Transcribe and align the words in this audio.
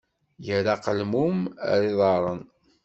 Yerra 0.45 0.71
aqelmun 0.75 1.37
ar 1.71 1.81
iḍaṛṛen! 1.91 2.41